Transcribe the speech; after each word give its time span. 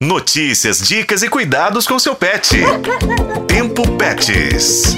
Notícias, 0.00 0.78
dicas 0.86 1.24
e 1.24 1.28
cuidados 1.28 1.84
com 1.84 1.98
seu 1.98 2.14
pet. 2.14 2.56
Tempo 3.48 3.82
Pets. 3.96 4.94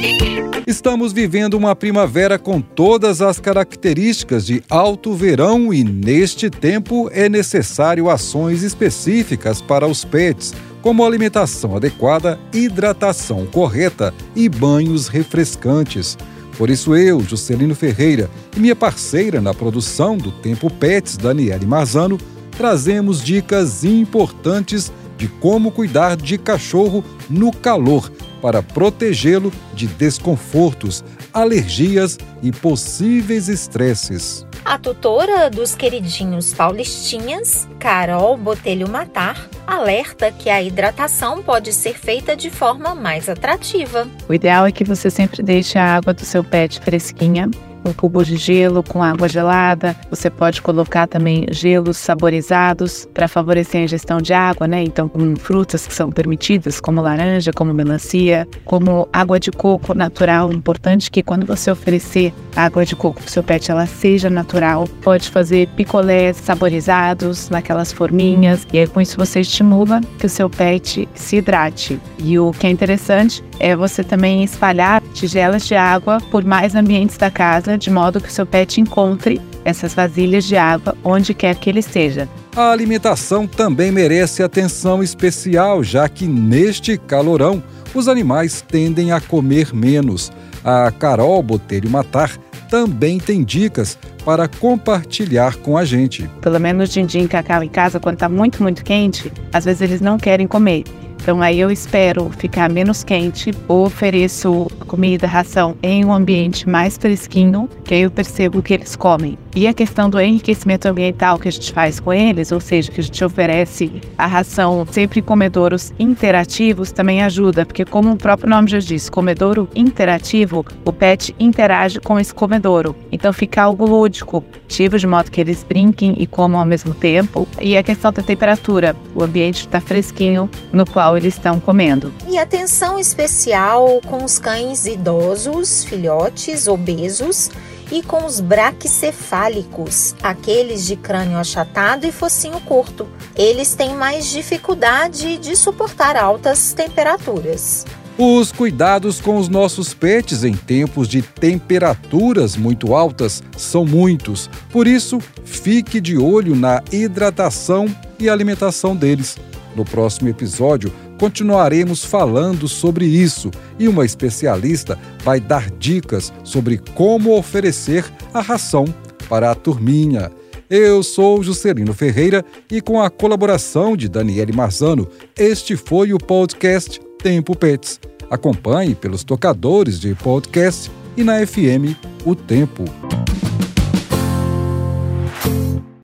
Estamos 0.66 1.14
vivendo 1.14 1.54
uma 1.54 1.74
primavera 1.74 2.38
com 2.38 2.60
todas 2.60 3.22
as 3.22 3.40
características 3.40 4.44
de 4.44 4.62
alto 4.68 5.14
verão 5.14 5.72
e 5.72 5.82
neste 5.82 6.50
tempo 6.50 7.08
é 7.14 7.30
necessário 7.30 8.10
ações 8.10 8.62
específicas 8.62 9.62
para 9.62 9.86
os 9.86 10.04
pets, 10.04 10.52
como 10.82 11.02
alimentação 11.02 11.74
adequada, 11.76 12.38
hidratação 12.52 13.46
correta 13.46 14.12
e 14.36 14.50
banhos 14.50 15.08
refrescantes. 15.08 16.18
Por 16.58 16.68
isso 16.68 16.94
eu, 16.94 17.22
Juscelino 17.22 17.74
Ferreira, 17.74 18.28
e 18.54 18.60
minha 18.60 18.76
parceira 18.76 19.40
na 19.40 19.54
produção 19.54 20.18
do 20.18 20.30
Tempo 20.30 20.68
Pets, 20.70 21.16
Daniele 21.16 21.64
Marzano, 21.64 22.18
trazemos 22.60 23.22
dicas 23.22 23.84
importantes 23.84 24.92
de 25.16 25.28
como 25.28 25.72
cuidar 25.72 26.14
de 26.14 26.36
cachorro 26.36 27.02
no 27.30 27.50
calor 27.50 28.12
para 28.42 28.62
protegê-lo 28.62 29.50
de 29.72 29.86
desconfortos, 29.86 31.02
alergias 31.32 32.18
e 32.42 32.52
possíveis 32.52 33.48
estresses. 33.48 34.46
A 34.62 34.76
tutora 34.76 35.48
dos 35.48 35.74
queridinhos 35.74 36.52
paulistinhas, 36.52 37.66
Carol 37.78 38.36
Botelho 38.36 38.90
Matar, 38.90 39.48
alerta 39.66 40.30
que 40.30 40.50
a 40.50 40.62
hidratação 40.62 41.42
pode 41.42 41.72
ser 41.72 41.94
feita 41.94 42.36
de 42.36 42.50
forma 42.50 42.94
mais 42.94 43.26
atrativa. 43.26 44.06
O 44.28 44.34
ideal 44.34 44.66
é 44.66 44.70
que 44.70 44.84
você 44.84 45.08
sempre 45.08 45.42
deixe 45.42 45.78
a 45.78 45.96
água 45.96 46.12
do 46.12 46.26
seu 46.26 46.44
pet 46.44 46.78
fresquinha 46.80 47.48
um 47.84 47.92
cubo 47.92 48.24
de 48.24 48.36
gelo 48.36 48.82
com 48.82 49.02
água 49.02 49.28
gelada. 49.28 49.96
Você 50.10 50.30
pode 50.30 50.60
colocar 50.62 51.06
também 51.06 51.46
gelos 51.50 51.96
saborizados 51.96 53.06
para 53.12 53.28
favorecer 53.28 53.80
a 53.80 53.84
ingestão 53.84 54.20
de 54.20 54.32
água, 54.32 54.66
né? 54.66 54.82
Então, 54.82 55.08
com 55.08 55.36
frutas 55.36 55.86
que 55.86 55.94
são 55.94 56.10
permitidas, 56.10 56.80
como 56.80 57.00
laranja, 57.00 57.52
como 57.52 57.72
melancia, 57.72 58.46
como 58.64 59.08
água 59.12 59.38
de 59.40 59.50
coco 59.50 59.94
natural. 59.94 60.52
Importante 60.52 61.10
que 61.10 61.22
quando 61.22 61.46
você 61.46 61.70
oferecer 61.70 62.32
água 62.54 62.84
de 62.84 62.96
coco 62.96 63.20
para 63.20 63.28
o 63.28 63.30
seu 63.30 63.42
pet, 63.42 63.70
ela 63.70 63.86
seja 63.86 64.28
natural. 64.28 64.88
Pode 65.02 65.30
fazer 65.30 65.68
picolés 65.76 66.36
saborizados 66.36 67.48
naquelas 67.48 67.92
forminhas 67.92 68.66
e 68.72 68.78
aí 68.78 68.86
com 68.86 69.00
isso 69.00 69.16
você 69.16 69.40
estimula 69.40 70.00
que 70.18 70.26
o 70.26 70.28
seu 70.28 70.48
pet 70.48 71.08
se 71.14 71.36
hidrate. 71.36 72.00
E 72.18 72.38
o 72.38 72.52
que 72.52 72.66
é 72.66 72.70
interessante 72.70 73.42
é 73.58 73.74
você 73.76 74.02
também 74.02 74.42
espalhar 74.42 75.02
tigelas 75.14 75.66
de 75.66 75.74
água 75.74 76.18
por 76.30 76.44
mais 76.44 76.74
ambientes 76.74 77.16
da 77.16 77.30
casa, 77.30 77.76
de 77.76 77.90
modo 77.90 78.20
que 78.20 78.28
o 78.28 78.32
seu 78.32 78.46
pet 78.46 78.80
encontre 78.80 79.40
essas 79.64 79.94
vasilhas 79.94 80.44
de 80.44 80.56
água 80.56 80.96
onde 81.04 81.34
quer 81.34 81.54
que 81.56 81.68
ele 81.68 81.80
esteja. 81.80 82.28
A 82.56 82.72
alimentação 82.72 83.46
também 83.46 83.92
merece 83.92 84.42
atenção 84.42 85.02
especial, 85.02 85.84
já 85.84 86.08
que 86.08 86.26
neste 86.26 86.98
calorão 86.98 87.62
os 87.94 88.08
animais 88.08 88.62
tendem 88.66 89.12
a 89.12 89.20
comer 89.20 89.74
menos. 89.74 90.32
A 90.64 90.90
Carol 90.90 91.42
Botelho 91.42 91.90
Matar 91.90 92.30
também 92.68 93.18
tem 93.18 93.42
dicas 93.42 93.98
para 94.24 94.46
compartilhar 94.46 95.56
com 95.56 95.76
a 95.76 95.84
gente. 95.84 96.28
Pelo 96.40 96.60
menos 96.60 96.90
din-din 96.90 97.26
cacau 97.26 97.62
em 97.62 97.68
casa, 97.68 97.98
quando 97.98 98.14
está 98.14 98.28
muito, 98.28 98.62
muito 98.62 98.84
quente, 98.84 99.32
às 99.52 99.64
vezes 99.64 99.82
eles 99.82 100.00
não 100.00 100.18
querem 100.18 100.46
comer. 100.46 100.84
Então 101.22 101.42
aí 101.42 101.60
eu 101.60 101.70
espero 101.70 102.30
ficar 102.30 102.70
menos 102.70 103.04
quente 103.04 103.50
ou 103.68 103.86
ofereço 103.86 104.68
comida, 104.86 105.26
ração 105.26 105.76
em 105.82 106.02
um 106.04 106.12
ambiente 106.12 106.66
mais 106.66 106.96
fresquinho, 106.96 107.68
que 107.84 107.92
aí 107.92 108.00
eu 108.02 108.10
percebo 108.10 108.62
que 108.62 108.72
eles 108.72 108.96
comem. 108.96 109.38
E 109.54 109.66
a 109.66 109.74
questão 109.74 110.08
do 110.08 110.20
enriquecimento 110.20 110.86
ambiental 110.86 111.36
que 111.36 111.48
a 111.48 111.50
gente 111.50 111.72
faz 111.72 111.98
com 111.98 112.12
eles, 112.12 112.52
ou 112.52 112.60
seja, 112.60 112.90
que 112.90 113.00
a 113.00 113.04
gente 113.04 113.24
oferece 113.24 113.90
a 114.16 114.26
ração 114.26 114.86
sempre 114.90 115.18
em 115.18 115.22
comedouros 115.22 115.92
interativos, 115.98 116.92
também 116.92 117.20
ajuda, 117.22 117.66
porque 117.66 117.84
como 117.84 118.12
o 118.12 118.16
próprio 118.16 118.48
nome 118.48 118.70
já 118.70 118.78
diz, 118.78 119.10
comedouro 119.10 119.68
interativo, 119.74 120.64
o 120.84 120.92
pet 120.92 121.34
interage 121.38 121.98
com 121.98 122.18
esse 122.18 122.32
comedouro. 122.32 122.94
Então 123.10 123.32
fica 123.32 123.62
algo 123.62 123.86
lúdico, 123.86 124.44
ativo 124.64 124.96
de 124.96 125.06
modo 125.06 125.32
que 125.32 125.40
eles 125.40 125.64
brinquem 125.64 126.14
e 126.16 126.28
comam 126.28 126.60
ao 126.60 126.66
mesmo 126.66 126.94
tempo. 126.94 127.48
E 127.60 127.76
a 127.76 127.82
questão 127.82 128.12
da 128.12 128.22
temperatura, 128.22 128.94
o 129.16 129.24
ambiente 129.24 129.60
está 129.60 129.80
fresquinho 129.80 130.48
no 130.72 130.86
qual 130.86 131.16
eles 131.16 131.34
estão 131.34 131.58
comendo. 131.58 132.12
E 132.28 132.38
atenção 132.38 133.00
especial 133.00 134.00
com 134.06 134.24
os 134.24 134.38
cães 134.38 134.86
idosos, 134.86 135.84
filhotes, 135.84 136.68
obesos 136.68 137.50
e 137.90 138.02
com 138.02 138.24
os 138.24 138.40
braquicefálicos, 138.40 140.14
aqueles 140.22 140.86
de 140.86 140.96
crânio 140.96 141.38
achatado 141.38 142.06
e 142.06 142.12
focinho 142.12 142.60
curto. 142.60 143.08
Eles 143.36 143.74
têm 143.74 143.94
mais 143.94 144.28
dificuldade 144.30 145.38
de 145.38 145.56
suportar 145.56 146.16
altas 146.16 146.72
temperaturas. 146.72 147.84
Os 148.18 148.52
cuidados 148.52 149.18
com 149.18 149.38
os 149.38 149.48
nossos 149.48 149.94
pets 149.94 150.44
em 150.44 150.52
tempos 150.52 151.08
de 151.08 151.22
temperaturas 151.22 152.54
muito 152.54 152.94
altas 152.94 153.42
são 153.56 153.86
muitos. 153.86 154.50
Por 154.70 154.86
isso, 154.86 155.18
fique 155.42 156.00
de 156.00 156.18
olho 156.18 156.54
na 156.54 156.82
hidratação 156.92 157.86
e 158.18 158.28
alimentação 158.28 158.94
deles. 158.94 159.38
No 159.74 159.86
próximo 159.86 160.28
episódio, 160.28 160.92
continuaremos 161.20 162.02
falando 162.02 162.66
sobre 162.66 163.04
isso 163.04 163.50
e 163.78 163.86
uma 163.86 164.06
especialista 164.06 164.98
vai 165.22 165.38
dar 165.38 165.70
dicas 165.70 166.32
sobre 166.42 166.78
como 166.78 167.36
oferecer 167.36 168.10
a 168.32 168.40
ração 168.40 168.86
para 169.28 169.50
a 169.50 169.54
turminha. 169.54 170.32
Eu 170.70 171.02
sou 171.02 171.42
Juscelino 171.42 171.92
Ferreira 171.92 172.42
e 172.70 172.80
com 172.80 173.02
a 173.02 173.10
colaboração 173.10 173.98
de 173.98 174.08
Daniele 174.08 174.52
Marzano, 174.52 175.06
este 175.38 175.76
foi 175.76 176.14
o 176.14 176.18
podcast 176.18 176.98
Tempo 177.22 177.54
Pets. 177.54 178.00
Acompanhe 178.30 178.94
pelos 178.94 179.22
tocadores 179.22 180.00
de 180.00 180.14
podcast 180.14 180.90
e 181.18 181.22
na 181.22 181.46
FM 181.46 181.98
O 182.24 182.34
Tempo. 182.34 182.84